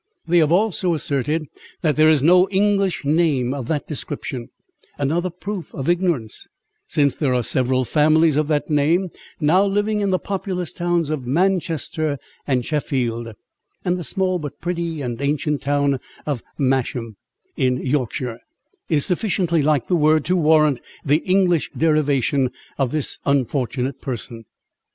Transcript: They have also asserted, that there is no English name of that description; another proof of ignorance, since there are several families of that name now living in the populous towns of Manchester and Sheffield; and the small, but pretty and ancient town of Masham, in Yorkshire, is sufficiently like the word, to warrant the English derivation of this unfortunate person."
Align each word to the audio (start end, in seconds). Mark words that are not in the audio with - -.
They 0.27 0.39
have 0.39 0.51
also 0.51 0.95
asserted, 0.95 1.45
that 1.83 1.95
there 1.95 2.09
is 2.09 2.23
no 2.23 2.49
English 2.49 3.05
name 3.05 3.53
of 3.53 3.67
that 3.67 3.85
description; 3.87 4.49
another 4.97 5.29
proof 5.29 5.75
of 5.75 5.87
ignorance, 5.91 6.47
since 6.87 7.13
there 7.13 7.35
are 7.35 7.43
several 7.43 7.83
families 7.83 8.35
of 8.35 8.47
that 8.47 8.67
name 8.67 9.09
now 9.39 9.63
living 9.63 10.01
in 10.01 10.09
the 10.09 10.17
populous 10.17 10.73
towns 10.73 11.11
of 11.11 11.27
Manchester 11.27 12.17
and 12.47 12.65
Sheffield; 12.65 13.33
and 13.85 13.95
the 13.95 14.03
small, 14.03 14.39
but 14.39 14.59
pretty 14.59 15.03
and 15.03 15.21
ancient 15.21 15.61
town 15.61 15.99
of 16.25 16.41
Masham, 16.57 17.15
in 17.55 17.77
Yorkshire, 17.77 18.39
is 18.89 19.05
sufficiently 19.05 19.61
like 19.61 19.87
the 19.87 19.95
word, 19.95 20.25
to 20.25 20.35
warrant 20.35 20.81
the 21.05 21.17
English 21.17 21.69
derivation 21.77 22.49
of 22.79 22.89
this 22.89 23.19
unfortunate 23.27 24.01
person." 24.01 24.45